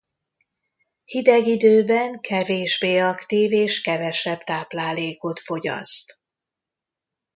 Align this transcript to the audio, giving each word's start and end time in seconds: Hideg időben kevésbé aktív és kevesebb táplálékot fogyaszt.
Hideg 1.05 1.45
időben 1.45 2.19
kevésbé 2.21 2.99
aktív 2.99 3.51
és 3.51 3.81
kevesebb 3.81 4.43
táplálékot 4.43 5.39
fogyaszt. 5.39 6.21